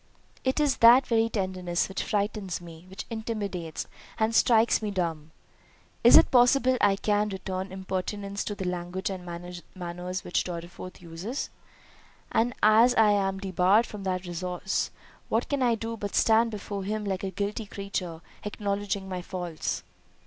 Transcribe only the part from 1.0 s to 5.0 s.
very tenderness which frightens me; which intimidates, and strikes me